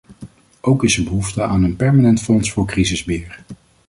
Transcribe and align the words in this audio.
Ook 0.61 0.83
is 0.83 0.97
er 0.97 1.03
behoefte 1.03 1.41
aan 1.43 1.63
een 1.63 1.75
permanent 1.75 2.21
fonds 2.21 2.51
voor 2.51 2.65
crisisbeheer. 2.67 3.43